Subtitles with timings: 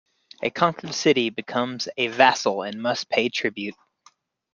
[0.41, 3.75] A conquered city becomes a vassal and must pay tribute.